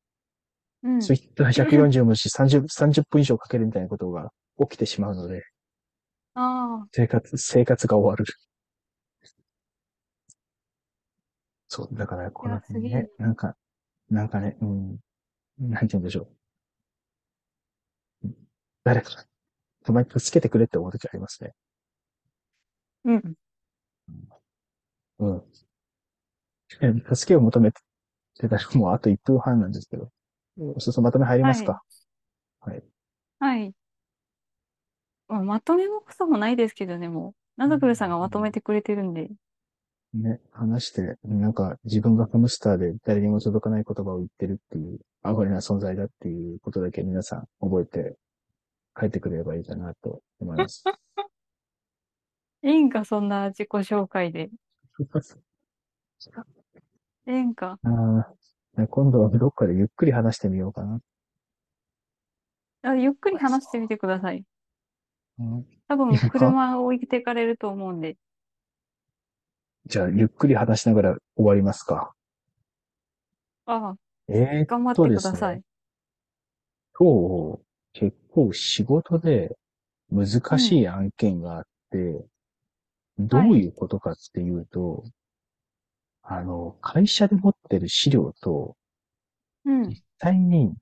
[0.83, 0.99] うん。
[1.01, 5.43] ツイッター140文字30、30分以上書けるみたいなことが起きてしまうので、
[6.35, 8.25] ああ、生活、生活が終わる。
[11.67, 13.55] そう、だから、このいやすげえね、なんか、
[14.09, 14.99] なんかね、うん、
[15.59, 16.29] なんて言うんでしょ
[18.23, 18.29] う。
[18.83, 19.25] 誰か、
[19.83, 21.53] たまに助けてくれって思う時ありますね。
[23.05, 23.33] うん。
[25.19, 25.43] うん。
[26.81, 27.81] え助けを求めて
[28.39, 30.09] たらもうあと1分半なんですけど。
[30.79, 31.81] そうそう、まとめ入りますか。
[32.61, 32.83] はい。
[33.39, 33.73] はい。
[35.27, 37.33] まあ、まとめもくそもないですけどね、もう。
[37.57, 39.29] ナズグルさんがまとめてくれてるんで。
[40.13, 48.15] ね、話して、なんか自分がハムスターで誰にも届かない言葉を言ってるっていう、アゴリな存在だっていうことだけ皆さん覚えて
[48.97, 50.83] 帰ってくれればいいかなと思います。
[52.63, 54.49] いいんか、そんな自己紹介で。
[57.27, 57.79] ええんか。
[57.83, 61.01] あー今度はどっかでゆっくり話してみようかな。
[62.83, 64.45] あゆっくり話してみてください。
[65.39, 68.17] うん多分、車を置いてかれると思うんで。
[69.85, 72.13] じゃあ、ゆっくり話しながら終わりますか。
[73.65, 73.95] ああ、
[74.27, 75.61] えー、頑張ってください。
[76.93, 77.61] 今日、
[77.93, 79.57] 結構仕事で
[80.09, 82.25] 難しい案件があって、
[83.19, 85.03] どういうことかっていうと、
[86.21, 88.75] あの、会社で持ってる資料と、
[89.65, 89.89] うん。
[89.89, 90.73] 実際に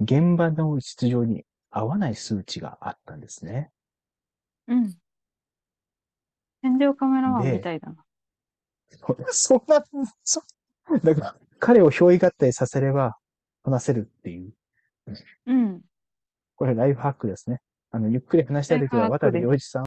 [0.00, 3.70] 現場の出場に合わない数値があったんですね。
[4.68, 4.94] うん。
[6.62, 8.04] 戦場カメラマンでみたいだな。
[9.30, 9.84] そんな、
[10.22, 10.42] そ、
[11.02, 13.16] だから、彼を憑依合体させれば
[13.62, 14.52] 話せるっていう。
[15.46, 15.82] うん。
[16.56, 17.60] これライフハックですね。
[17.90, 19.74] あの、ゆっくり話したいときは渡部良一さん